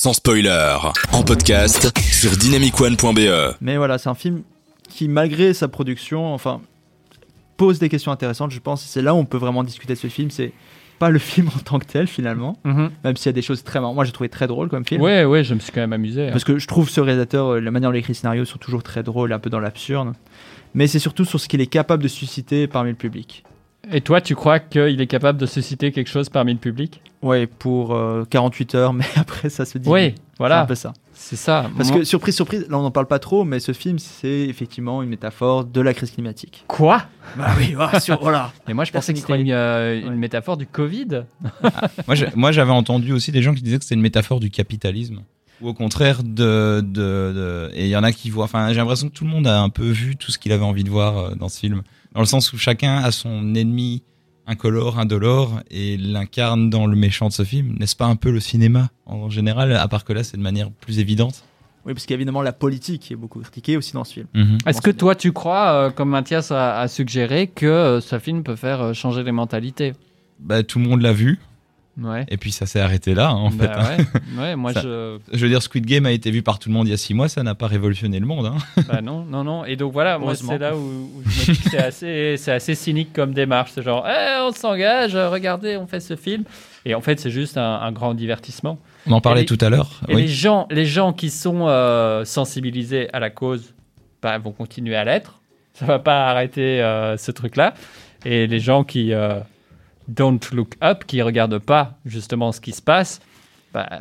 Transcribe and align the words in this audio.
sans 0.00 0.12
spoiler, 0.12 0.76
en 1.12 1.24
podcast 1.24 1.90
sur 1.98 2.30
dynamicone.be. 2.36 3.56
Mais 3.60 3.76
voilà, 3.76 3.98
c'est 3.98 4.08
un 4.08 4.14
film 4.14 4.42
qui, 4.88 5.08
malgré 5.08 5.52
sa 5.54 5.66
production, 5.66 6.32
enfin, 6.34 6.60
pose 7.56 7.80
des 7.80 7.88
questions 7.88 8.12
intéressantes. 8.12 8.52
Je 8.52 8.60
pense 8.60 8.80
c'est 8.84 9.02
là 9.02 9.12
où 9.12 9.16
on 9.18 9.24
peut 9.24 9.38
vraiment 9.38 9.64
discuter 9.64 9.94
de 9.94 9.98
ce 9.98 10.06
film. 10.06 10.30
C'est 10.30 10.52
pas 11.00 11.10
le 11.10 11.18
film 11.18 11.48
en 11.48 11.58
tant 11.58 11.80
que 11.80 11.84
tel 11.86 12.06
finalement, 12.06 12.58
Mhm. 12.64 12.90
même 13.02 13.16
s'il 13.16 13.26
y 13.26 13.28
a 13.30 13.32
des 13.32 13.42
choses 13.42 13.64
très 13.64 13.80
marrantes. 13.80 13.96
Moi, 13.96 14.04
j'ai 14.04 14.12
trouvé 14.12 14.28
très 14.28 14.46
drôle 14.46 14.68
comme 14.68 14.84
film. 14.86 15.02
Ouais, 15.02 15.24
ouais, 15.24 15.42
je 15.42 15.52
me 15.54 15.58
suis 15.58 15.72
quand 15.72 15.80
même 15.80 15.92
amusé. 15.92 16.28
hein. 16.28 16.30
Parce 16.30 16.44
que 16.44 16.60
je 16.60 16.68
trouve 16.68 16.88
ce 16.88 17.00
réalisateur, 17.00 17.54
euh, 17.54 17.60
la 17.60 17.72
manière 17.72 17.90
dont 17.90 17.96
il 17.96 17.98
écrit 17.98 18.12
les 18.12 18.18
scénarios 18.18 18.44
sont 18.44 18.58
toujours 18.58 18.84
très 18.84 19.02
drôles, 19.02 19.32
un 19.32 19.40
peu 19.40 19.50
dans 19.50 19.58
l'absurde. 19.60 20.12
Mais 20.74 20.86
c'est 20.86 21.00
surtout 21.00 21.24
sur 21.24 21.40
ce 21.40 21.48
qu'il 21.48 21.60
est 21.60 21.66
capable 21.66 22.04
de 22.04 22.08
susciter 22.08 22.68
parmi 22.68 22.90
le 22.90 22.96
public. 22.96 23.42
Et 23.92 24.00
toi, 24.00 24.20
tu 24.20 24.34
crois 24.34 24.58
qu'il 24.58 25.00
est 25.00 25.06
capable 25.06 25.38
de 25.38 25.46
susciter 25.46 25.92
quelque 25.92 26.10
chose 26.10 26.28
parmi 26.28 26.52
le 26.52 26.58
public? 26.58 27.00
Ouais, 27.22 27.46
pour 27.46 27.94
euh, 27.94 28.24
48 28.28 28.74
heures, 28.74 28.92
mais 28.94 29.04
après 29.16 29.48
ça 29.50 29.64
se 29.64 29.78
dit. 29.78 29.88
Oui, 29.88 30.00
C'est 30.02 30.10
un 30.10 30.14
voilà, 30.38 30.66
peu 30.66 30.74
ça. 30.74 30.92
c'est 31.14 31.36
ça. 31.36 31.70
Parce 31.76 31.88
Moi- 31.90 31.98
que, 32.00 32.04
surprise, 32.04 32.34
surprise, 32.36 32.66
là 32.68 32.78
on 32.78 32.82
n'en 32.82 32.90
parle 32.90 33.06
pas 33.06 33.18
trop, 33.18 33.44
mais 33.44 33.60
ce 33.60 33.72
film, 33.72 33.98
c'est 33.98 34.42
effectivement 34.48 35.02
une 35.02 35.08
métaphore 35.08 35.64
de 35.64 35.80
la 35.80 35.94
crise 35.94 36.10
climatique. 36.10 36.64
Quoi? 36.68 37.02
Bah 37.36 37.48
oui, 37.58 37.74
voilà. 37.74 38.52
Et 38.68 38.72
moi, 38.74 38.84
je 38.84 38.92
pensais 38.92 39.12
que 39.14 39.18
c'était 39.20 39.40
une, 39.40 39.50
euh, 39.50 40.00
une 40.00 40.08
Ouais. 40.10 40.14
métaphore 40.16 40.56
du 40.56 40.66
Covid. 40.66 41.22
Moi, 42.06 42.14
j'ai- 42.14 42.28
moi, 42.34 42.52
j'avais 42.52 42.72
entendu 42.72 43.12
aussi 43.12 43.32
des 43.32 43.42
gens 43.42 43.54
qui 43.54 43.62
disaient 43.62 43.78
que 43.78 43.84
c'était 43.84 43.94
une 43.96 44.00
métaphore 44.02 44.38
du 44.40 44.50
capitalisme. 44.50 45.22
Ou 45.60 45.68
au 45.68 45.74
contraire, 45.74 46.22
de. 46.22 46.80
de, 46.80 47.32
de- 47.34 47.70
et 47.74 47.84
il 47.86 47.90
y 47.90 47.96
en 47.96 48.02
a 48.04 48.12
qui 48.12 48.30
voient. 48.30 48.44
Enfin, 48.44 48.68
j'ai 48.70 48.76
l'impression 48.76 49.08
que 49.08 49.14
tout 49.14 49.24
le 49.24 49.30
monde 49.30 49.46
a 49.46 49.60
un 49.60 49.68
peu 49.70 49.88
vu 49.88 50.16
tout 50.16 50.30
ce 50.30 50.38
qu'il 50.38 50.52
avait 50.52 50.64
envie 50.64 50.84
de 50.84 50.90
voir 50.90 51.18
euh, 51.18 51.34
dans 51.34 51.48
ce 51.48 51.58
film. 51.58 51.82
Dans 52.14 52.20
le 52.20 52.26
sens 52.26 52.52
où 52.52 52.58
chacun 52.58 52.96
a 52.98 53.10
son 53.10 53.54
ennemi 53.54 54.02
incolore, 54.46 54.98
indolore, 54.98 55.60
et 55.70 55.96
l'incarne 55.98 56.70
dans 56.70 56.86
le 56.86 56.96
méchant 56.96 57.28
de 57.28 57.32
ce 57.34 57.44
film. 57.44 57.76
N'est-ce 57.78 57.96
pas 57.96 58.06
un 58.06 58.16
peu 58.16 58.30
le 58.30 58.40
cinéma 58.40 58.88
en 59.04 59.28
général 59.28 59.72
À 59.76 59.86
part 59.88 60.04
que 60.04 60.12
là, 60.14 60.24
c'est 60.24 60.36
de 60.38 60.42
manière 60.42 60.70
plus 60.70 61.00
évidente? 61.00 61.44
Oui, 61.84 61.92
parce 61.94 62.06
qu'évidemment, 62.06 62.42
la 62.42 62.52
politique 62.52 63.10
est 63.12 63.16
beaucoup 63.16 63.40
critiquée 63.40 63.76
aussi 63.76 63.92
dans 63.92 64.04
ce 64.04 64.14
film. 64.14 64.26
Mhm. 64.34 64.58
Est-ce 64.66 64.80
que 64.80 64.90
toi, 64.90 65.14
tu 65.14 65.32
crois, 65.32 65.72
euh, 65.72 65.90
comme 65.90 66.08
Mathias 66.10 66.50
a, 66.50 66.80
a 66.80 66.88
suggéré, 66.88 67.46
que 67.46 67.66
euh, 67.66 68.00
ce 68.00 68.18
film 68.18 68.42
peut 68.42 68.56
faire 68.56 68.80
euh, 68.80 68.92
changer 68.94 69.22
les 69.22 69.32
mentalités? 69.32 69.92
Bah, 70.40 70.62
tout 70.62 70.78
le 70.78 70.86
monde 70.86 71.02
l'a 71.02 71.12
vu, 71.12 71.38
Ouais. 72.00 72.24
et 72.28 72.36
puis 72.36 72.52
ça 72.52 72.64
s'est 72.66 72.78
arrêté 72.80 73.12
là, 73.14 73.28
hein, 73.30 73.34
en 73.34 73.50
fait. 73.50 73.66
Bah 73.66 73.78
hein. 73.78 73.96
ouais. 74.36 74.42
ouais, 74.42 74.56
moi 74.56 74.72
Ça- 74.74 74.82
je. 74.82 75.18
Je 75.32 75.38
veux 75.38 75.48
dire, 75.48 75.60
Squid 75.62 75.84
Game 75.84 76.06
a 76.06 76.12
été 76.12 76.30
vu 76.30 76.42
par 76.42 76.58
tout 76.60 76.68
le 76.68 76.74
monde 76.74 76.86
il 76.86 76.90
y 76.90 76.94
a 76.94 76.96
six 76.96 77.12
mois, 77.12 77.28
ça 77.28 77.42
n'a 77.42 77.54
pas 77.54 77.66
révolutionné 77.66 78.20
le 78.20 78.26
monde. 78.26 78.46
Hein. 78.46 78.82
Bah 78.88 79.00
non, 79.00 79.24
non, 79.24 79.42
non. 79.44 79.64
Et 79.64 79.74
donc 79.76 79.92
voilà, 79.92 80.18
moi 80.18 80.34
c'est 80.36 80.58
là 80.58 80.76
où, 80.76 80.78
où 80.80 81.22
je 81.26 81.50
me 81.50 81.56
dis 81.56 81.60
que 81.62 81.70
c'est 81.70 81.78
assez, 81.78 82.36
c'est 82.36 82.52
assez 82.52 82.74
cynique 82.74 83.12
comme 83.12 83.32
démarche. 83.32 83.72
C'est 83.74 83.82
genre, 83.82 84.06
Eh, 84.08 84.40
on 84.42 84.52
s'engage, 84.52 85.16
regardez, 85.16 85.76
on 85.76 85.86
fait 85.86 86.00
ce 86.00 86.14
film. 86.16 86.44
Et 86.84 86.94
en 86.94 87.00
fait, 87.00 87.18
c'est 87.20 87.30
juste 87.30 87.58
un, 87.58 87.80
un 87.82 87.92
grand 87.92 88.14
divertissement. 88.14 88.78
On 89.06 89.12
en 89.12 89.20
parlait 89.20 89.40
Et 89.40 89.42
les- 89.42 89.56
tout 89.56 89.62
à 89.64 89.68
l'heure. 89.68 90.00
Et 90.08 90.14
Oui. 90.14 90.22
les, 90.22 90.28
gens, 90.28 90.66
les 90.70 90.86
gens 90.86 91.12
qui 91.12 91.28
sont 91.30 91.66
euh, 91.68 92.24
sensibilisés 92.24 93.08
à 93.12 93.18
la 93.20 93.30
cause 93.30 93.74
bah, 94.22 94.38
vont 94.38 94.52
continuer 94.52 94.94
à 94.96 95.04
l'être. 95.04 95.40
Ça 95.74 95.84
va 95.86 95.98
pas 95.98 96.28
arrêter 96.28 96.80
euh, 96.82 97.16
ce 97.16 97.30
truc-là. 97.30 97.74
Et 98.24 98.46
les 98.46 98.58
gens 98.60 98.84
qui 98.84 99.12
euh, 99.12 99.38
don't 100.08 100.40
look 100.52 100.74
up, 100.82 101.04
qui 101.06 101.22
regardent 101.22 101.58
pas 101.58 101.98
justement 102.04 102.52
ce 102.52 102.60
qui 102.60 102.72
se 102.72 102.82
passe, 102.82 103.20
bah, 103.72 104.00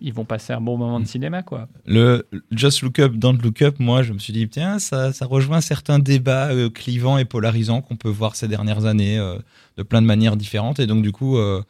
ils 0.00 0.12
vont 0.12 0.24
passer 0.24 0.52
un 0.52 0.60
bon 0.60 0.76
moment 0.76 1.00
de 1.00 1.06
cinéma, 1.06 1.42
quoi. 1.42 1.68
Le 1.84 2.26
Just 2.52 2.82
Look 2.82 2.98
Up, 3.00 3.14
Don't 3.14 3.38
Look 3.42 3.62
Up, 3.62 3.76
moi, 3.78 4.02
je 4.02 4.12
me 4.12 4.18
suis 4.18 4.32
dit, 4.32 4.48
tiens, 4.48 4.78
ça, 4.78 5.12
ça 5.12 5.26
rejoint 5.26 5.60
certains 5.60 5.98
débats 5.98 6.50
euh, 6.50 6.70
clivants 6.70 7.18
et 7.18 7.24
polarisants 7.24 7.80
qu'on 7.80 7.96
peut 7.96 8.08
voir 8.08 8.36
ces 8.36 8.46
dernières 8.46 8.84
années 8.84 9.18
euh, 9.18 9.36
de 9.76 9.82
plein 9.82 10.02
de 10.02 10.06
manières 10.06 10.36
différentes. 10.36 10.78
Et 10.78 10.86
donc, 10.86 11.02
du 11.02 11.12
coup, 11.12 11.38
euh, 11.38 11.62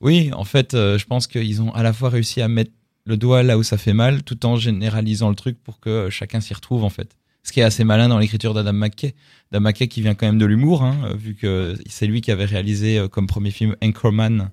oui, 0.00 0.30
en 0.32 0.44
fait, 0.44 0.72
je 0.72 1.04
pense 1.04 1.26
qu'ils 1.26 1.60
ont 1.60 1.72
à 1.74 1.82
la 1.82 1.92
fois 1.92 2.08
réussi 2.08 2.40
à 2.40 2.48
mettre 2.48 2.72
le 3.04 3.16
doigt 3.16 3.42
là 3.42 3.58
où 3.58 3.62
ça 3.62 3.76
fait 3.76 3.92
mal, 3.92 4.22
tout 4.22 4.46
en 4.46 4.56
généralisant 4.56 5.28
le 5.28 5.34
truc 5.34 5.62
pour 5.62 5.80
que 5.80 6.08
chacun 6.08 6.40
s'y 6.40 6.54
retrouve, 6.54 6.84
en 6.84 6.90
fait. 6.90 7.14
Ce 7.44 7.50
qui 7.52 7.60
est 7.60 7.64
assez 7.64 7.82
malin 7.84 8.08
dans 8.08 8.18
l'écriture 8.18 8.54
d'Adam 8.54 8.72
McKay. 8.72 9.14
Adam 9.50 9.60
McKay 9.60 9.88
qui 9.88 10.00
vient 10.00 10.14
quand 10.14 10.26
même 10.26 10.38
de 10.38 10.46
l'humour, 10.46 10.82
hein, 10.84 11.14
vu 11.16 11.34
que 11.34 11.74
c'est 11.88 12.06
lui 12.06 12.20
qui 12.20 12.30
avait 12.30 12.44
réalisé 12.44 12.98
euh, 12.98 13.08
comme 13.08 13.26
premier 13.26 13.50
film 13.50 13.74
Anchorman, 13.82 14.50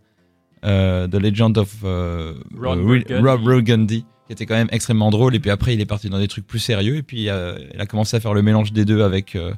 euh, 0.66 1.08
The 1.08 1.16
Legend 1.16 1.58
of 1.58 1.76
euh, 1.84 2.34
Ron 2.58 2.80
euh, 2.80 2.84
Burgundy. 2.84 3.14
Rob 3.14 3.44
Burgundy, 3.44 4.06
qui 4.26 4.34
était 4.34 4.46
quand 4.48 4.56
même 4.56 4.70
extrêmement 4.72 5.12
drôle. 5.12 5.36
Et 5.36 5.40
puis 5.40 5.52
après, 5.52 5.74
il 5.76 5.82
est 5.82 5.86
parti 5.86 6.10
dans 6.10 6.18
des 6.20 6.28
trucs 6.28 6.48
plus 6.48 6.60
sérieux. 6.60 6.96
Et 6.98 7.04
puis, 7.04 7.30
euh, 7.30 7.58
il 7.74 7.80
a 7.80 7.86
commencé 7.86 8.18
à 8.18 8.20
faire 8.20 8.34
le 8.34 8.42
mélange 8.42 8.74
des 8.74 8.86
deux 8.86 9.04
avec, 9.04 9.36
euh, 9.36 9.54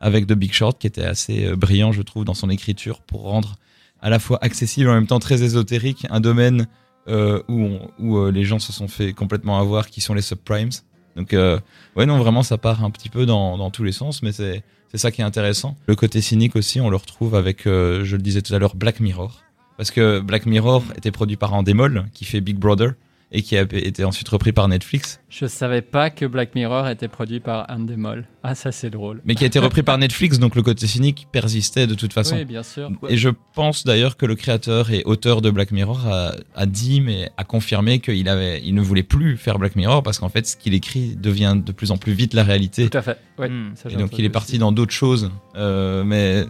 avec 0.00 0.26
The 0.26 0.32
Big 0.34 0.52
Short, 0.52 0.76
qui 0.78 0.88
était 0.88 1.04
assez 1.04 1.54
brillant, 1.56 1.92
je 1.92 2.02
trouve, 2.02 2.24
dans 2.24 2.34
son 2.34 2.50
écriture 2.50 3.00
pour 3.00 3.22
rendre 3.22 3.54
à 4.00 4.10
la 4.10 4.18
fois 4.18 4.38
accessible 4.42 4.88
en 4.90 4.94
même 4.94 5.06
temps 5.06 5.20
très 5.20 5.44
ésotérique 5.44 6.04
un 6.10 6.18
domaine 6.18 6.66
où, 7.06 7.12
on- 7.48 7.90
où 8.00 8.30
les 8.30 8.44
gens 8.44 8.58
se 8.58 8.72
sont 8.72 8.88
fait 8.88 9.12
complètement 9.12 9.58
avoir, 9.60 9.88
qui 9.88 10.00
sont 10.00 10.14
les 10.14 10.22
subprimes. 10.22 10.70
Donc, 11.16 11.34
euh, 11.34 11.58
ouais, 11.96 12.06
non, 12.06 12.18
vraiment, 12.18 12.42
ça 12.42 12.58
part 12.58 12.84
un 12.84 12.90
petit 12.90 13.08
peu 13.08 13.26
dans, 13.26 13.58
dans 13.58 13.70
tous 13.70 13.84
les 13.84 13.92
sens, 13.92 14.22
mais 14.22 14.32
c'est 14.32 14.62
c'est 14.92 14.98
ça 14.98 15.10
qui 15.10 15.22
est 15.22 15.24
intéressant. 15.24 15.78
Le 15.86 15.96
côté 15.96 16.20
cynique 16.20 16.54
aussi, 16.54 16.78
on 16.78 16.90
le 16.90 16.96
retrouve 16.96 17.34
avec, 17.34 17.66
euh, 17.66 18.04
je 18.04 18.16
le 18.16 18.22
disais 18.22 18.42
tout 18.42 18.54
à 18.54 18.58
l'heure, 18.58 18.76
Black 18.76 19.00
Mirror. 19.00 19.42
Parce 19.78 19.90
que 19.90 20.20
Black 20.20 20.44
Mirror 20.44 20.84
était 20.94 21.10
produit 21.10 21.36
par 21.36 21.54
Endemol, 21.54 22.04
qui 22.12 22.26
fait 22.26 22.42
Big 22.42 22.58
Brother, 22.58 22.92
et 23.32 23.42
qui 23.42 23.56
a 23.56 23.62
été 23.62 24.04
ensuite 24.04 24.28
repris 24.28 24.52
par 24.52 24.68
Netflix. 24.68 25.20
Je 25.28 25.46
savais 25.46 25.80
pas 25.82 26.10
que 26.10 26.26
Black 26.26 26.54
Mirror 26.54 26.86
était 26.88 27.08
produit 27.08 27.40
par 27.40 27.66
Endemol. 27.70 28.26
Ah, 28.42 28.54
ça 28.54 28.72
c'est 28.72 28.90
drôle. 28.90 29.22
Mais 29.24 29.34
qui 29.34 29.44
a 29.44 29.46
été 29.46 29.58
repris 29.58 29.82
par 29.82 29.96
Netflix, 29.98 30.38
donc 30.38 30.54
le 30.54 30.62
côté 30.62 30.86
cynique 30.86 31.26
persistait 31.32 31.86
de 31.86 31.94
toute 31.94 32.12
façon. 32.12 32.36
Oui, 32.36 32.44
bien 32.44 32.62
sûr. 32.62 32.90
Et 33.08 33.16
je 33.16 33.30
pense 33.54 33.84
d'ailleurs 33.84 34.16
que 34.16 34.26
le 34.26 34.34
créateur 34.34 34.90
et 34.90 35.02
auteur 35.06 35.40
de 35.40 35.50
Black 35.50 35.70
Mirror 35.72 36.06
a, 36.06 36.32
a 36.54 36.66
dit, 36.66 37.00
mais 37.00 37.30
a 37.36 37.44
confirmé 37.44 38.00
qu'il 38.00 38.28
avait, 38.28 38.60
il 38.64 38.74
ne 38.74 38.82
voulait 38.82 39.02
plus 39.02 39.36
faire 39.36 39.58
Black 39.58 39.76
Mirror 39.76 40.02
parce 40.02 40.18
qu'en 40.18 40.28
fait, 40.28 40.46
ce 40.46 40.56
qu'il 40.56 40.74
écrit 40.74 41.16
devient 41.16 41.56
de 41.64 41.72
plus 41.72 41.90
en 41.90 41.96
plus 41.96 42.12
vite 42.12 42.34
la 42.34 42.44
réalité. 42.44 42.88
Tout 42.90 42.98
à 42.98 43.02
fait. 43.02 43.18
Ouais, 43.38 43.48
Hmm. 43.48 43.72
ça, 43.74 43.88
Et 43.90 43.96
donc, 43.96 44.10
il 44.18 44.20
est 44.20 44.24
aussi. 44.24 44.28
parti 44.30 44.58
dans 44.58 44.72
d'autres 44.72 44.92
choses. 44.92 45.30
Euh, 45.56 46.04
mais 46.04 46.44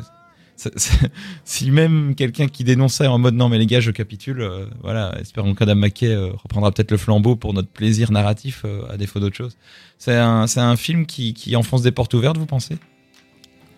si 1.44 1.70
même 1.70 2.14
quelqu'un 2.14 2.48
qui 2.48 2.64
dénonçait 2.64 3.06
en 3.06 3.18
mode 3.18 3.34
non, 3.34 3.48
mais 3.48 3.58
les 3.58 3.66
gars, 3.66 3.80
je 3.80 3.90
capitule, 3.90 4.40
euh, 4.40 4.66
voilà, 4.82 5.14
espérons 5.20 5.54
qu'Adam 5.54 5.74
McKay 5.74 6.14
euh, 6.14 6.30
reprendra 6.42 6.72
peut-être 6.72 6.90
le 6.90 6.96
flambeau 6.96 7.36
pour 7.36 7.54
notre 7.54 7.68
plaisir 7.68 8.12
narratif 8.12 8.62
euh, 8.64 8.90
à 8.90 8.96
défaut 8.96 9.20
d'autre 9.20 9.36
chose. 9.36 9.56
C'est 9.98 10.16
un, 10.16 10.46
un 10.56 10.76
film 10.76 11.06
qui, 11.06 11.34
qui 11.34 11.54
enfonce 11.56 11.82
des 11.82 11.92
portes 11.92 12.14
ouvertes, 12.14 12.38
vous 12.38 12.46
pensez? 12.46 12.76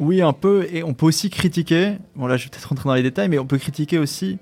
Oui, 0.00 0.22
un 0.22 0.32
peu. 0.32 0.66
Et 0.72 0.82
on 0.82 0.94
peut 0.94 1.06
aussi 1.06 1.30
critiquer, 1.30 1.94
bon 2.16 2.26
là 2.26 2.36
je 2.36 2.44
vais 2.44 2.50
peut-être 2.50 2.68
rentrer 2.68 2.88
dans 2.88 2.94
les 2.94 3.02
détails, 3.02 3.28
mais 3.28 3.38
on 3.38 3.46
peut 3.46 3.58
critiquer 3.58 3.98
aussi 3.98 4.38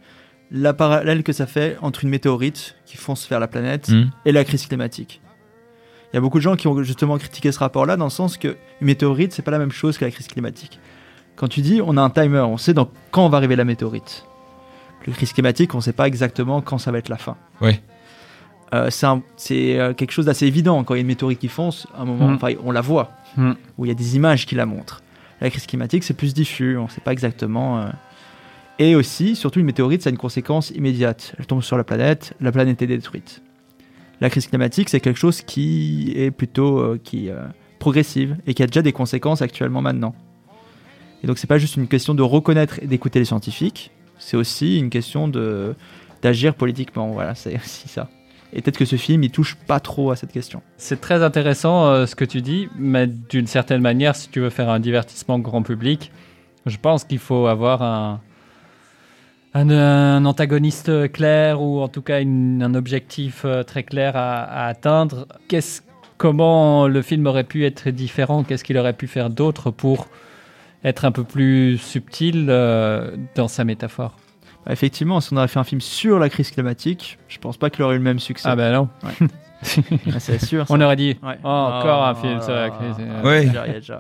la 0.51 0.75
parallèle 0.75 1.23
que 1.23 1.33
ça 1.33 1.47
fait 1.47 1.77
entre 1.81 2.05
une 2.05 2.11
météorite 2.11 2.77
qui 2.85 2.97
fonce 2.97 3.29
vers 3.29 3.41
la 3.41 3.49
planète 3.49 3.89
Hmm. 3.89 4.11
et 4.27 4.33
la 4.33 4.45
crise 4.45 4.67
climatique. 4.67 5.21
Il 6.13 6.17
y 6.17 6.19
a 6.19 6.21
beaucoup 6.21 6.39
de 6.39 6.43
gens 6.43 6.57
qui 6.57 6.69
ont 6.69 6.83
justement 6.83 7.17
critiqué 7.17 7.53
ce 7.53 7.59
rapport-là 7.59 7.97
dans 7.97 8.05
le 8.05 8.11
sens 8.11 8.37
que 8.37 8.49
une 8.81 8.87
météorite, 8.87 9.33
c'est 9.33 9.43
pas 9.43 9.51
la 9.51 9.59
même 9.59 9.73
chose 9.73 9.97
que 9.97 10.05
la 10.05 10.11
crise 10.11 10.27
climatique. 10.27 10.79
Quand 11.37 11.48
tu 11.48 11.60
dis 11.60 11.81
on 11.84 11.97
a 11.97 12.03
un 12.03 12.10
timer, 12.10 12.41
on 12.41 12.56
sait 12.56 12.75
dans 12.75 12.88
quand 13.10 13.28
va 13.28 13.38
arriver 13.38 13.56
la 13.56 13.65
météorite. 13.65 14.25
Le 15.06 15.12
crise 15.12 15.32
climatique, 15.32 15.75
on 15.75 15.81
sait 15.81 15.93
pas 15.93 16.06
exactement 16.06 16.60
quand 16.60 16.78
ça 16.78 16.93
va 16.93 16.98
être 16.98 17.09
la 17.09 17.16
fin. 17.16 17.37
Ouais. 17.60 17.81
Euh, 18.75 18.88
c'est 19.37 19.78
euh, 19.78 19.93
quelque 19.94 20.12
chose 20.12 20.26
d'assez 20.26 20.47
évident 20.47 20.82
quand 20.84 20.94
il 20.94 20.98
y 20.98 21.00
a 21.00 21.03
une 21.03 21.06
météorite 21.09 21.38
qui 21.41 21.48
fonce, 21.48 21.87
à 21.97 22.03
un 22.03 22.04
moment, 22.04 22.28
Mm. 22.28 22.34
enfin, 22.37 22.48
on 22.65 22.70
la 22.70 22.81
voit, 22.81 23.10
Mm. 23.37 23.53
où 23.78 23.84
il 23.84 23.88
y 23.88 23.91
a 23.91 23.94
des 23.94 24.16
images 24.16 24.47
qui 24.47 24.54
la 24.54 24.65
montrent. 24.65 25.03
La 25.41 25.50
crise 25.50 25.66
climatique, 25.66 26.04
c'est 26.04 26.15
plus 26.15 26.32
diffus, 26.34 26.78
on 26.78 26.84
ne 26.84 26.88
sait 26.88 27.00
pas 27.00 27.12
exactement. 27.12 27.81
euh. 27.81 27.88
Et 28.78 28.94
aussi, 28.94 29.37
surtout, 29.37 29.59
une 29.60 29.66
météorite, 29.66 30.03
ça 30.03 30.09
a 30.09 30.12
une 30.12 30.16
conséquence 30.19 30.70
immédiate. 30.70 31.34
Elle 31.38 31.47
tombe 31.47 31.62
sur 31.62 31.76
la 31.76 31.84
planète, 31.84 32.34
la 32.41 32.50
planète 32.53 32.81
est 32.81 32.87
détruite. 32.87 33.43
La 34.20 34.31
crise 34.31 34.47
climatique, 34.47 34.88
c'est 34.88 35.00
quelque 35.00 35.19
chose 35.19 35.43
qui 35.43 36.12
est 36.16 36.31
plutôt 36.31 36.78
euh, 36.78 37.00
qui, 37.03 37.28
euh, 37.28 37.44
progressive 37.81 38.37
et 38.47 38.54
qui 38.54 38.62
a 38.62 38.66
déjà 38.66 38.81
des 38.82 38.93
conséquences 38.93 39.43
actuellement 39.43 39.82
maintenant. 39.82 40.14
Et 41.22 41.27
donc, 41.27 41.38
c'est 41.38 41.47
pas 41.47 41.59
juste 41.59 41.77
une 41.77 41.88
question 41.88 42.15
de 42.15 42.22
reconnaître 42.22 42.78
et 42.83 42.87
d'écouter 42.87 43.19
les 43.19 43.25
scientifiques, 43.25 43.91
c'est 44.19 44.37
aussi 44.37 44.78
une 44.78 44.91
question 44.91 45.28
de 45.28 45.75
d'agir 46.22 46.55
politiquement. 46.55 47.10
Voilà, 47.10 47.34
c'est 47.34 47.56
aussi 47.56 47.88
ça. 47.88 48.09
Et 48.53 48.60
peut-être 48.60 48.78
que 48.78 48.84
ce 48.84 48.97
film, 48.97 49.22
il 49.25 49.31
touche 49.31 49.56
pas 49.67 49.81
trop 49.81 50.11
à 50.11 50.17
cette 50.17 50.31
question. 50.31 50.62
C'est 50.76 51.00
très 51.00 51.23
intéressant 51.23 51.87
euh, 51.87 52.06
ce 52.06 52.14
que 52.14 52.25
tu 52.25 52.43
dis, 52.43 52.69
mais 52.79 53.06
d'une 53.06 53.47
certaine 53.47 53.81
manière, 53.81 54.14
si 54.14 54.29
tu 54.29 54.41
veux 54.41 54.50
faire 54.50 54.69
un 54.69 54.79
divertissement 54.79 55.38
grand 55.38 55.62
public, 55.62 56.12
je 56.67 56.76
pense 56.76 57.05
qu'il 57.05 57.19
faut 57.19 57.47
avoir 57.47 57.82
un, 57.82 58.20
un, 59.55 60.25
antagoniste 60.25 61.11
clair 61.12 61.61
ou 61.62 61.81
en 61.81 61.88
tout 61.88 62.02
cas 62.02 62.19
un 62.20 62.75
objectif 62.75 63.43
euh, 63.44 63.62
très 63.62 63.82
clair 63.82 64.17
à, 64.17 64.67
atteindre. 64.67 65.26
Comment 66.19 66.87
le 66.87 67.02
film 67.02 67.26
aurait 67.26 67.44
pu 67.44 67.64
être 67.64 67.88
différent? 67.88 68.44
Qu'est-ce 68.44 68.62
qu'il 68.62 68.79
aurait 68.79 68.93
pu 68.93 69.08
faire 69.08 69.29
d'autre 69.29 69.70
pour 69.70 70.06
être 70.84 71.05
un 71.05 71.12
peu 71.12 71.25
plus 71.25 71.79
subtil 71.79 72.46
euh, 72.49 73.17
dans 73.34 73.49
sa 73.49 73.64
métaphore 73.64 74.17
Bah, 74.67 74.73
effectivement, 74.73 75.20
si 75.20 75.32
on 75.32 75.37
avait 75.37 75.49
fait 75.49 75.58
un 75.61 75.64
film 75.64 75.81
sur 75.81 76.19
la 76.19 76.29
crise 76.29 76.50
climatique, 76.50 77.19
je 77.29 77.38
pense 77.38 77.56
pas 77.56 77.70
qu'il 77.70 77.82
aurait 77.84 77.94
eu 77.94 77.99
le 77.99 78.05
même 78.05 78.19
succès. 78.19 78.49
Ah 78.49 78.56
ben 78.56 78.73
non, 78.73 78.88
Ah, 80.12 80.19
c'est 80.19 80.44
sûr. 80.44 80.67
ça. 80.67 80.75
on 80.75 80.81
aurait 80.81 80.96
dit 80.96 81.17
Ouais. 81.23 81.38
oh, 81.44 81.46
encore 81.49 82.05
un 82.05 82.12
Oh, 82.19 82.20
film 82.20 82.43
sur 82.43 82.50
la 82.52 82.67
là, 82.67 82.70
crise. 82.70 82.96
euh. 82.99 83.23
Ouais. 83.23 83.46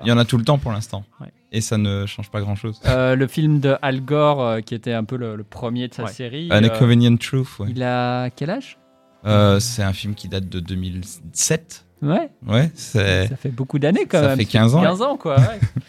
il 0.02 0.08
y 0.08 0.12
en 0.12 0.18
a 0.18 0.24
tout 0.24 0.36
le 0.36 0.44
temps 0.44 0.58
pour 0.58 0.72
l'instant. 0.72 1.04
Ouais. 1.20 1.28
Et 1.52 1.60
ça 1.60 1.78
ne 1.78 2.04
change 2.06 2.30
pas 2.30 2.40
grand-chose. 2.40 2.80
Euh, 2.86 3.14
le 3.14 3.26
film 3.28 3.60
de 3.60 3.76
Al 3.80 4.00
Gore, 4.00 4.42
euh, 4.42 4.60
qui 4.60 4.74
était 4.74 4.92
un 4.94 5.04
peu 5.04 5.16
le, 5.16 5.36
le 5.36 5.44
premier 5.44 5.86
de 5.86 5.94
sa 5.94 6.04
Ouais. 6.04 6.10
série. 6.10 6.48
An 6.50 6.56
euh, 6.56 6.66
Inconvenient 6.66 7.16
Truth, 7.16 7.58
ouais. 7.60 7.68
il 7.70 7.82
a 7.84 8.30
quel 8.30 8.50
âge? 8.50 8.76
Euh, 9.24 9.60
c'est 9.60 9.84
un 9.84 9.92
film 9.92 10.14
qui 10.16 10.26
date 10.26 10.48
de 10.48 10.58
2007. 10.58 11.84
Ouais, 12.02 12.30
Ouais, 12.48 12.70
c'est. 12.74 13.28
ça 13.28 13.36
fait 13.36 13.50
beaucoup 13.50 13.78
d'années 13.78 14.06
quand 14.06 14.20
Ça 14.20 14.28
même. 14.28 14.38
fait 14.38 14.44
15 14.46 14.74
ans. 14.74 14.82
15 14.82 15.02
ans, 15.02 15.16
quoi. 15.16 15.36
ouais. 15.38 15.60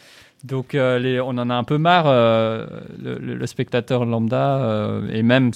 Donc, 0.44 0.76
euh, 0.76 1.00
les- 1.00 1.20
on 1.22 1.30
en 1.30 1.50
a 1.50 1.56
un 1.56 1.64
peu 1.64 1.78
marre, 1.78 2.06
euh, 2.08 2.66
le, 3.02 3.46
spectateur 3.48 4.06
lambda, 4.06 4.58
euh, 4.58 5.10
et 5.12 5.24
même 5.24 5.52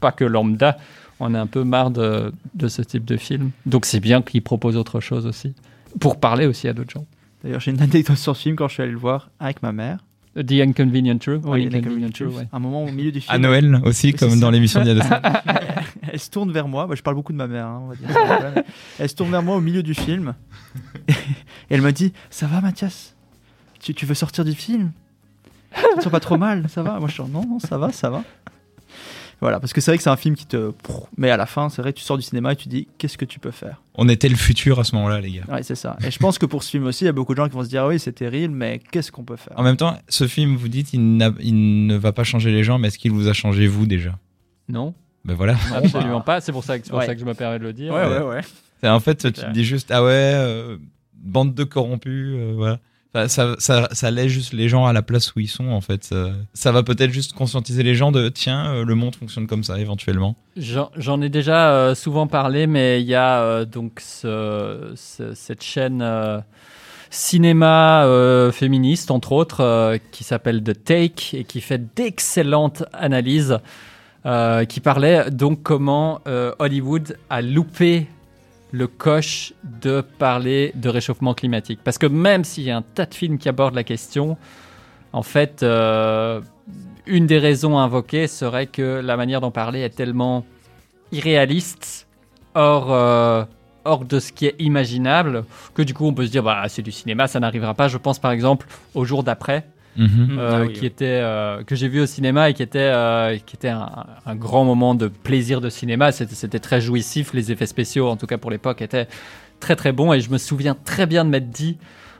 pas 0.00 0.12
que 0.12 0.24
lambda, 0.24 0.78
on 1.18 1.34
a 1.34 1.40
un 1.40 1.46
peu 1.46 1.64
marre 1.64 1.90
de, 1.90 2.32
de 2.54 2.68
ce 2.68 2.82
type 2.82 3.04
de 3.04 3.16
film. 3.16 3.50
Donc, 3.66 3.86
c'est 3.86 4.00
bien 4.00 4.22
qu'ils 4.22 4.42
proposent 4.42 4.76
autre 4.76 5.00
chose 5.00 5.26
aussi, 5.26 5.54
pour 5.98 6.20
parler 6.20 6.46
aussi 6.46 6.68
à 6.68 6.72
d'autres 6.72 6.92
gens. 6.92 7.06
D'ailleurs, 7.42 7.60
j'ai 7.60 7.72
une 7.72 7.80
anecdote 7.82 8.16
sur 8.16 8.36
ce 8.36 8.42
film 8.42 8.54
quand 8.56 8.68
je 8.68 8.74
suis 8.74 8.82
allé 8.82 8.92
le 8.92 8.98
voir 8.98 9.30
avec 9.40 9.62
ma 9.62 9.72
mère. 9.72 9.98
The 10.36 10.52
Inconvenient 10.52 11.18
Truth. 11.18 11.42
Oui, 11.44 11.62
Inconvenient 11.66 11.78
Inconvenient 11.78 12.10
Truth, 12.10 12.28
Truth. 12.28 12.38
ouais. 12.38 12.48
Un 12.52 12.58
moment 12.60 12.84
au 12.84 12.90
milieu 12.92 13.10
du 13.10 13.20
film. 13.20 13.34
À 13.34 13.38
Noël 13.38 13.80
aussi, 13.84 14.08
Oui, 14.08 14.12
comme 14.14 14.38
dans 14.38 14.50
l'émission 14.52 14.80
d'il 14.80 14.88
y 14.88 14.90
a 14.92 14.94
deux 14.94 15.02
semaines. 15.02 15.22
elle 16.12 16.20
se 16.20 16.30
tourne 16.30 16.52
vers 16.52 16.68
moi. 16.68 16.86
Bah, 16.86 16.94
je 16.94 17.02
parle 17.02 17.16
beaucoup 17.16 17.32
de 17.32 17.38
ma 17.38 17.48
mère, 17.48 17.66
hein, 17.66 17.82
on 17.82 17.88
va 17.88 17.96
dire. 17.96 18.62
elle 19.00 19.08
se 19.08 19.14
tourne 19.16 19.32
vers 19.32 19.42
moi 19.42 19.56
au 19.56 19.60
milieu 19.60 19.82
du 19.82 19.92
film. 19.94 20.34
et 21.08 21.14
elle 21.70 21.82
me 21.82 21.90
dit 21.90 22.12
Ça 22.30 22.46
va, 22.46 22.60
Mathias? 22.60 23.16
Tu, 23.80 23.94
tu 23.94 24.06
veux 24.06 24.14
sortir 24.14 24.44
du 24.44 24.54
film 24.54 24.92
Tu 25.74 25.82
te 25.96 26.02
sens 26.02 26.12
pas 26.12 26.20
trop 26.20 26.36
mal 26.38 26.68
Ça 26.68 26.82
va 26.82 26.98
Moi, 26.98 27.08
je 27.08 27.14
suis 27.14 27.22
Non, 27.24 27.44
non, 27.46 27.58
ça 27.58 27.78
va, 27.78 27.90
ça 27.92 28.10
va. 28.10 28.22
Voilà, 29.40 29.58
parce 29.58 29.72
que 29.72 29.80
c'est 29.80 29.90
vrai 29.90 29.96
que 29.96 30.02
c'est 30.04 30.10
un 30.10 30.16
film 30.18 30.34
qui 30.36 30.44
te. 30.44 30.72
Mais 31.16 31.30
à 31.30 31.38
la 31.38 31.46
fin, 31.46 31.70
c'est 31.70 31.80
vrai 31.80 31.94
tu 31.94 32.02
sors 32.04 32.18
du 32.18 32.22
cinéma 32.22 32.52
et 32.52 32.56
tu 32.56 32.68
dis 32.68 32.86
Qu'est-ce 32.98 33.16
que 33.16 33.24
tu 33.24 33.38
peux 33.38 33.50
faire 33.50 33.80
On 33.94 34.06
était 34.10 34.28
le 34.28 34.36
futur 34.36 34.78
à 34.78 34.84
ce 34.84 34.94
moment-là, 34.96 35.20
les 35.22 35.30
gars. 35.32 35.44
Ouais, 35.48 35.62
c'est 35.62 35.76
ça. 35.76 35.96
Et 36.04 36.10
je 36.10 36.18
pense 36.18 36.38
que 36.38 36.44
pour 36.44 36.62
ce 36.62 36.70
film 36.70 36.84
aussi, 36.84 37.04
il 37.04 37.06
y 37.06 37.08
a 37.08 37.12
beaucoup 37.12 37.32
de 37.32 37.38
gens 37.38 37.48
qui 37.48 37.54
vont 37.54 37.64
se 37.64 37.70
dire 37.70 37.84
Ah 37.84 37.88
Oui, 37.88 37.98
c'est 37.98 38.12
terrible, 38.12 38.52
mais 38.54 38.80
qu'est-ce 38.90 39.10
qu'on 39.10 39.24
peut 39.24 39.36
faire 39.36 39.58
En 39.58 39.62
même 39.62 39.78
temps, 39.78 39.96
ce 40.10 40.26
film, 40.26 40.56
vous 40.56 40.68
dites, 40.68 40.92
il, 40.92 41.06
ne 41.06 41.96
va 41.96 42.12
pas 42.12 42.24
changer 42.24 42.50
les 42.52 42.64
gens, 42.64 42.78
mais 42.78 42.88
est-ce 42.88 42.98
qu'il 42.98 43.12
vous 43.12 43.28
a 43.28 43.32
changé 43.32 43.66
vous 43.66 43.86
déjà? 43.86 44.18
Non, 44.68 44.92
Ben 45.24 45.32
voilà. 45.34 45.56
absolument 45.74 46.20
pas. 46.20 46.42
C'est 46.42 46.52
pour, 46.52 46.62
ça 46.64 46.78
que, 46.78 46.84
c'est 46.84 46.90
pour 46.90 46.98
Ouais. 46.98 47.06
ça 47.06 47.14
que 47.14 47.20
je 47.20 47.24
me 47.24 47.32
permets 47.34 47.58
de 47.58 47.64
le 47.64 47.72
dire. 47.72 47.94
Ouais, 47.94 48.06
ouais, 48.06 48.22
ouais. 48.22 48.40
C'est- 48.82 48.88
En 48.90 49.00
fait, 49.00 49.16
tu 49.16 49.32
te 49.32 49.50
dis 49.52 49.64
juste, 49.64 49.90
ah 49.90 50.02
ouais, 50.04 50.10
euh, 50.12 50.76
bande 51.14 51.54
de 51.54 51.64
corrompus, 51.64 52.34
euh, 52.36 52.52
voilà. 52.56 52.78
Ça, 53.26 53.56
ça, 53.58 53.88
ça 53.90 54.10
laisse 54.12 54.28
juste 54.30 54.52
les 54.52 54.68
gens 54.68 54.86
à 54.86 54.92
la 54.92 55.02
place 55.02 55.34
où 55.34 55.40
ils 55.40 55.48
sont, 55.48 55.68
en 55.68 55.80
fait. 55.80 56.14
Ça, 56.54 56.70
va 56.70 56.82
peut-être 56.84 57.10
juste 57.10 57.32
conscientiser 57.32 57.82
les 57.82 57.96
gens 57.96 58.12
de, 58.12 58.28
tiens, 58.28 58.72
euh, 58.72 58.84
le 58.84 58.94
monde 58.94 59.16
fonctionne 59.16 59.48
comme 59.48 59.64
ça, 59.64 59.80
éventuellement. 59.80 60.36
J'en 60.56 61.20
ai 61.20 61.28
déjà 61.28 61.72
euh, 61.72 61.94
souvent 61.96 62.28
parlé, 62.28 62.68
mais 62.68 63.00
il 63.02 63.08
y 63.08 63.16
a 63.16 63.40
euh, 63.42 63.64
donc 63.64 63.98
ce- 64.00 64.92
ce- 64.94 65.34
cette 65.34 65.62
chaîne 65.64 66.04
cinéma 67.10 68.06
féministe, 68.52 69.10
entre 69.10 69.32
autres, 69.32 69.98
qui 70.12 70.22
s'appelle 70.24 70.62
The 70.62 70.84
Take 70.84 71.36
et 71.38 71.44
qui 71.44 71.60
fait 71.60 71.94
d'excellentes 71.96 72.84
analyses, 72.92 73.58
qui 74.68 74.80
parlait 74.80 75.30
donc 75.30 75.62
comment 75.64 76.20
Hollywood 76.60 77.16
a 77.28 77.42
loupé 77.42 78.06
le 78.72 78.86
coche 78.86 79.52
de 79.80 80.00
parler 80.00 80.72
de 80.74 80.88
réchauffement 80.88 81.34
climatique. 81.34 81.80
Parce 81.82 81.98
que 81.98 82.06
même 82.06 82.44
s'il 82.44 82.64
y 82.64 82.70
a 82.70 82.76
un 82.76 82.82
tas 82.82 83.06
de 83.06 83.14
films 83.14 83.38
qui 83.38 83.48
abordent 83.48 83.74
la 83.74 83.84
question, 83.84 84.36
en 85.12 85.22
fait, 85.22 85.62
euh, 85.62 86.40
une 87.06 87.26
des 87.26 87.38
raisons 87.38 87.78
invoquées 87.78 88.26
serait 88.26 88.66
que 88.66 89.00
la 89.02 89.16
manière 89.16 89.40
d'en 89.40 89.50
parler 89.50 89.80
est 89.80 89.90
tellement 89.90 90.44
irréaliste, 91.12 92.06
hors, 92.54 92.92
euh, 92.92 93.44
hors 93.84 94.04
de 94.04 94.20
ce 94.20 94.32
qui 94.32 94.46
est 94.46 94.54
imaginable, 94.58 95.44
que 95.74 95.82
du 95.82 95.94
coup 95.94 96.06
on 96.06 96.14
peut 96.14 96.26
se 96.26 96.30
dire 96.30 96.42
bah, 96.42 96.62
c'est 96.68 96.82
du 96.82 96.92
cinéma, 96.92 97.26
ça 97.26 97.40
n'arrivera 97.40 97.74
pas. 97.74 97.88
Je 97.88 97.98
pense 97.98 98.18
par 98.18 98.30
exemple 98.30 98.66
au 98.94 99.04
jour 99.04 99.24
d'après, 99.24 99.66
Mhm. 100.00 100.38
euh, 100.38 100.50
Ah 100.52 100.66
oui, 100.66 100.72
qui 100.72 100.80
oui. 100.80 100.86
était, 100.86 101.20
euh, 101.22 101.62
que 101.62 101.74
j'ai 101.76 101.88
vu 101.88 102.00
au 102.00 102.06
cinéma 102.06 102.48
et 102.50 102.54
qui 102.54 102.62
était, 102.62 102.78
euh, 102.80 103.36
qui 103.44 103.56
était 103.56 103.68
un, 103.68 104.06
un 104.24 104.34
grand 104.34 104.64
moment 104.64 104.94
de 104.94 105.08
plaisir 105.08 105.60
de 105.60 105.68
cinéma. 105.68 106.10
C'était 106.12 106.34
c'était 106.34 106.58
très 106.58 106.80
jouissif, 106.80 107.32
les 107.34 107.52
effets 107.52 107.66
spéciaux, 107.66 108.08
en 108.08 108.16
tout 108.16 108.26
cas 108.26 108.38
pour 108.38 108.50
l'époque, 108.50 108.80
étaient 108.82 109.08
très 109.60 109.76
très 109.76 109.92
bons. 109.92 110.12
Et 110.12 110.20
je 110.20 110.30
me 110.30 110.38
souviens 110.38 110.74
très 110.84 111.06
bien 111.06 111.24
de 111.24 111.30
m'être 111.30 111.50
dit, 111.50 111.76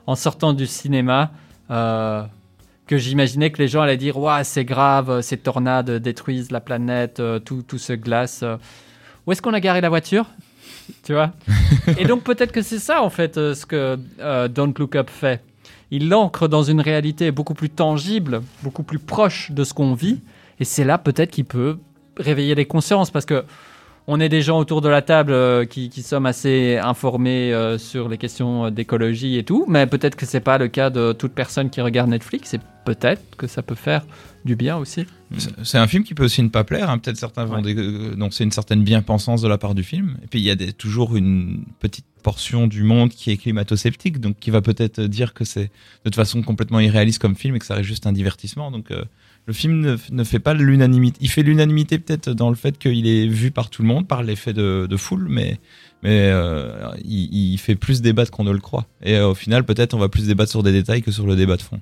en 0.07 0.15
sortant 0.15 0.53
du 0.53 0.67
cinéma, 0.67 1.31
euh, 1.71 2.23
que 2.87 2.99
j'imaginais 2.99 3.51
que 3.51 3.59
les 3.59 3.69
gens 3.69 3.81
allaient 3.83 3.97
dire 3.97 4.19
Ouah, 4.19 4.45
c'est 4.45 4.65
grave, 4.65 5.21
ces 5.23 5.37
tornades 5.39 5.91
détruisent 5.91 6.51
la 6.51 6.61
planète, 6.61 7.23
tout, 7.45 7.63
tout 7.63 7.79
se 7.79 7.93
glace. 7.95 8.45
Où 9.27 9.33
est-ce 9.33 9.41
qu'on 9.43 9.55
a 9.55 9.61
garé 9.61 9.81
la 9.81 9.89
voiture? 9.89 10.27
Tu 11.05 11.13
vois? 11.13 11.31
Et 11.99 12.05
donc 12.05 12.25
peut-être 12.25 12.51
que 12.51 12.63
c'est 12.63 12.81
ça 12.81 13.01
en 13.03 13.11
fait 13.11 13.37
euh, 13.39 13.55
ce 13.55 13.65
que 13.65 13.97
euh, 14.19 14.49
Don't 14.49 14.75
Look 14.77 14.97
Up 14.97 15.09
fait. 15.09 15.41
Il 15.91 16.09
l'ancre 16.09 16.49
dans 16.49 16.63
une 16.63 16.81
réalité 16.81 17.31
beaucoup 17.33 17.55
plus 17.55 17.71
tangible, 17.71 18.43
beaucoup 18.63 18.83
plus 18.83 18.99
proche 18.99 19.51
de 19.51 19.65
ce 19.65 19.75
qu'on 19.75 19.95
vit. 19.95 20.21
Et 20.61 20.65
c'est 20.65 20.85
là 20.85 20.99
peut-être 20.99 21.31
qu'il 21.31 21.45
peut 21.45 21.79
réveiller 22.17 22.55
les 22.55 22.67
consciences 22.67 23.11
parce 23.11 23.25
que 23.25 23.45
on 24.07 24.19
est 24.19 24.29
des 24.29 24.43
gens 24.43 24.59
autour 24.59 24.81
de 24.81 24.89
la 24.89 25.03
table 25.03 25.33
euh, 25.33 25.65
qui, 25.65 25.91
sommes 26.03 26.27
assez 26.27 26.79
informés 26.79 27.53
euh, 27.53 27.79
sur 27.79 28.09
les 28.09 28.19
questions 28.19 28.71
d'écologie 28.71 29.39
et 29.39 29.45
tout, 29.45 29.65
mais 29.69 29.87
peut-être 29.87 30.17
que 30.17 30.27
c'est 30.27 30.41
pas 30.41 30.59
le 30.59 30.69
cas 30.69 30.91
de 30.91 31.13
toute 31.13 31.33
personne 31.33 31.71
qui 31.71 31.81
regarde 31.81 32.11
Netflix 32.11 32.55
et 32.55 32.61
peut-être 32.85 33.37
que 33.37 33.47
ça 33.47 33.63
peut 33.63 33.75
faire 33.75 34.05
du 34.45 34.57
bien 34.57 34.77
aussi. 34.77 35.07
C'est- 35.63 35.79
un 35.79 35.87
film 35.87 36.03
qui 36.03 36.15
peut 36.15 36.25
aussi 36.25 36.43
ne 36.43 36.49
pas 36.49 36.65
plaire. 36.65 36.91
hein. 36.91 36.99
Peut-être 36.99 37.17
certains 37.17 37.45
vont. 37.45 37.63
Ouais. 37.63 37.75
euh, 37.77 38.17
Donc, 38.17 38.33
c'est 38.35 38.43
une 38.45 38.51
certaine 38.53 38.83
bien-pensance 38.83 39.43
de 39.43 39.49
la 39.49 39.59
part 39.59 39.75
du 39.75 39.83
film. 39.83 40.17
Et 40.25 40.27
puis, 40.27 40.41
il 40.41 40.45
y 40.45 40.51
a 40.51 40.55
des- 40.57 40.73
toujours 40.73 41.15
une 41.17 41.65
petite 41.79 42.07
portion 42.23 42.67
du 42.67 42.83
monde 42.83 43.11
qui 43.11 43.31
est 43.31 43.37
climato-sceptique, 43.37 44.21
donc 44.21 44.39
qui 44.41 44.51
va 44.51 44.61
peut-être 44.61 45.01
dire 45.03 45.33
que 45.35 45.45
c'est 45.45 45.65
de 45.65 45.71
toute 46.05 46.17
façon 46.17 46.43
complètement 46.43 46.81
irréaliste 46.81 47.19
comme 47.21 47.35
film 47.37 47.57
et 47.57 47.59
que 47.59 47.65
ça 47.67 47.75
reste 47.75 47.87
juste 47.89 48.07
un 48.07 48.13
divertissement. 48.13 48.71
Donc, 48.71 48.91
euh, 48.91 49.05
le 49.47 49.53
film 49.55 49.81
ne, 49.81 49.97
ne 50.11 50.25
fait 50.25 50.39
pas 50.39 50.53
l'unanimité. 50.55 51.19
Il 51.23 51.31
fait 51.31 51.43
l'unanimité 51.43 51.99
peut-être 51.99 52.31
dans 52.31 52.51
le 52.51 52.57
fait 52.57 52.77
qu'il 52.79 53.07
est 53.07 53.27
vu 53.27 53.51
par 53.51 53.71
tout 53.71 53.83
le 53.83 53.89
monde, 53.89 54.07
par 54.07 54.23
l'effet 54.23 54.53
de, 54.53 54.87
de 54.89 54.97
foule, 54.97 55.27
mais, 55.31 55.59
mais 56.03 56.29
euh, 56.31 56.89
il, 57.05 57.53
il 57.53 57.59
fait 57.59 57.75
plus 57.77 58.03
débattre 58.03 58.31
qu'on 58.31 58.45
ne 58.45 58.53
le 58.53 58.59
croit. 58.61 58.87
Et 59.03 59.17
euh, 59.17 59.29
au 59.31 59.35
final, 59.35 59.65
peut-être 59.65 59.95
on 59.95 59.99
va 59.99 60.09
plus 60.09 60.27
débattre 60.27 60.51
sur 60.51 60.63
des 60.63 60.73
détails 60.73 61.03
que 61.03 61.11
sur 61.13 61.27
le 61.27 61.37
débat 61.37 61.57
de 61.57 61.63
fond. 61.63 61.81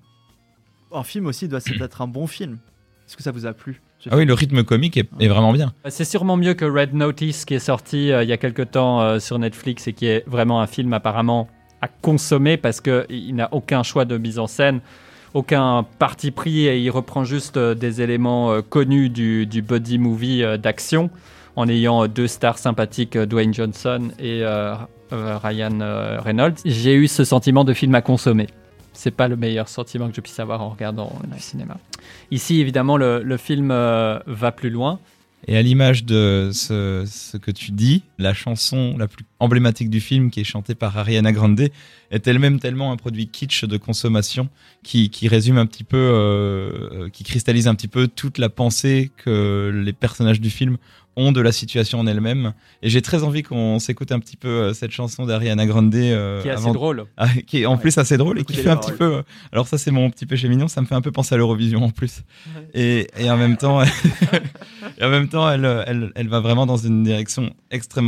Un 0.93 1.03
film 1.03 1.27
aussi 1.27 1.49
doit 1.49 1.61
être 1.81 2.03
un 2.03 2.09
bon 2.09 2.27
film. 2.27 2.59
Est-ce 3.07 3.17
que 3.17 3.23
ça 3.23 3.31
vous 3.31 3.47
a 3.47 3.53
plu 3.55 3.81
Ah 4.11 4.17
oui, 4.17 4.27
le 4.27 4.35
rythme 4.35 4.65
comique 4.65 4.97
est, 4.97 5.09
est 5.19 5.29
vraiment 5.29 5.53
bien. 5.53 5.73
C'est 5.89 6.05
sûrement 6.05 6.37
mieux 6.37 6.55
que 6.55 6.65
Red 6.67 6.95
Notice 6.95 7.45
qui 7.47 7.55
est 7.55 7.59
sorti 7.59 8.13
euh, 8.13 8.23
il 8.23 8.29
y 8.29 8.33
a 8.33 8.37
quelque 8.37 8.63
temps 8.63 9.01
euh, 9.01 9.19
sur 9.19 9.39
Netflix 9.39 9.89
et 9.89 9.95
qui 9.95 10.07
est 10.07 10.25
vraiment 10.27 10.61
un 10.61 10.67
film 10.67 10.93
apparemment 10.93 11.49
à 11.81 11.89
consommer 11.89 12.57
parce 12.57 12.81
qu'il 12.81 13.35
n'a 13.35 13.49
aucun 13.53 13.83
choix 13.83 14.05
de 14.05 14.19
mise 14.19 14.39
en 14.39 14.47
scène, 14.47 14.81
aucun 15.33 15.87
parti 15.99 16.31
pris 16.31 16.67
et 16.67 16.79
il 16.79 16.91
reprend 16.91 17.25
juste 17.25 17.57
euh, 17.57 17.75
des 17.75 18.03
éléments 18.03 18.53
euh, 18.53 18.63
connus 18.63 19.09
du, 19.09 19.47
du 19.47 19.63
buddy 19.63 19.99
movie 19.99 20.43
euh, 20.43 20.57
d'action 20.59 21.09
en 21.57 21.69
ayant 21.69 22.05
euh, 22.05 22.09
deux 22.09 22.27
stars 22.29 22.59
sympathiques, 22.59 23.17
euh, 23.17 23.27
Dwayne 23.27 23.55
Johnson 23.55 24.11
et 24.19 24.43
euh, 24.43 24.75
euh, 25.13 25.39
Ryan 25.43 25.81
euh, 25.81 26.21
Reynolds. 26.21 26.57
J'ai 26.65 26.95
eu 26.95 27.09
ce 27.09 27.25
sentiment 27.25 27.65
de 27.65 27.73
film 27.73 27.95
à 27.95 28.03
consommer. 28.03 28.49
C'est 28.99 29.13
pas 29.13 29.29
le 29.29 29.37
meilleur 29.37 29.69
sentiment 29.69 30.09
que 30.09 30.17
je 30.17 30.21
puisse 30.21 30.41
avoir 30.41 30.61
en 30.61 30.71
regardant 30.71 31.13
du 31.33 31.39
cinéma. 31.39 31.77
Ici, 32.33 32.61
évidemment, 32.61 32.97
le, 32.97 33.23
le 33.23 33.37
film 33.37 33.71
euh, 33.71 34.19
va 34.27 34.51
plus 34.51 34.71
loin. 34.71 34.99
Et 35.47 35.57
à 35.57 35.63
l'image 35.63 36.05
de 36.05 36.51
ce, 36.53 37.05
ce 37.07 37.37
que 37.37 37.53
tu 37.53 37.71
dis, 37.71 38.03
la 38.19 38.35
chanson 38.35 38.97
la 38.99 39.07
plus 39.09 39.25
emblématique 39.41 39.91
du 39.91 40.01
film, 40.01 40.31
qui 40.31 40.41
est 40.41 40.45
chantée 40.45 40.75
par 40.75 40.97
Ariana 40.99 41.33
Grande, 41.33 41.69
est 42.11 42.27
elle-même 42.27 42.59
tellement 42.59 42.91
un 42.93 42.97
produit 42.97 43.29
kitsch 43.29 43.65
de 43.65 43.77
consommation 43.77 44.49
qui, 44.83 45.11
qui 45.11 45.29
résume 45.29 45.59
un 45.59 45.67
petit 45.67 45.85
peu, 45.85 45.97
euh, 45.99 47.09
qui 47.11 47.25
cristallise 47.25 47.69
un 47.69 47.75
petit 47.75 47.89
peu 47.89 48.09
toute 48.09 48.39
la 48.39 48.49
pensée 48.49 49.11
que 49.17 49.71
les 49.85 49.93
personnages 49.93 50.41
du 50.41 50.51
film 50.51 50.77
ont 51.21 51.33
de 51.33 51.41
la 51.41 51.51
situation 51.51 51.99
en 51.99 52.07
elle-même. 52.07 52.53
Et 52.81 52.89
j'ai 52.91 53.03
très 53.03 53.25
envie 53.25 53.43
qu'on 53.43 53.81
s'écoute 53.81 54.13
un 54.13 54.21
petit 54.21 54.37
peu 54.37 54.47
euh, 54.49 54.73
cette 54.73 54.93
chanson 54.93 55.27
d'Ariana 55.27 55.67
Grande. 55.67 55.93
euh, 55.97 56.41
qui 56.43 56.47
est 56.49 56.53
assez 56.53 56.63
avant- 56.63 56.73
drôle. 56.73 57.07
Ah, 57.17 57.27
qui 57.45 57.63
est 57.63 57.67
en 57.67 57.75
Ouais. 57.75 57.81
plus 57.81 57.99
assez 57.99 58.17
drôle 58.17 58.39
et 58.39 58.45
qui 58.45 58.55
fait 58.55 58.71
un 58.71 58.77
petit 58.77 58.93
peu. 58.93 59.25
Alors 59.51 59.67
ça 59.67 59.79
c'est 59.79 59.91
mon 59.91 60.11
petit 60.11 60.27
péché 60.27 60.49
mignon, 60.49 60.69
ça 60.69 60.81
me 60.81 60.87
fait 60.87 60.95
un 60.95 61.01
peu 61.01 61.11
penser 61.11 61.35
à 61.35 61.39
l'Eurovision 61.39 61.83
en 61.83 61.91
plus. 61.91 62.23
Et, 62.73 63.09
et 63.19 63.29
en 63.33 63.37
même 63.37 63.57
temps, 63.57 63.83
et 64.99 65.05
en 65.05 65.09
même 65.11 65.29
temps, 65.29 65.51
elle, 65.51 65.65
elle, 65.89 66.13
elle 66.15 66.29
va 66.29 66.39
vraiment 66.39 66.67
dans 66.67 66.77
une 66.77 67.03
direction 67.03 67.53
extrêmement 67.73 68.08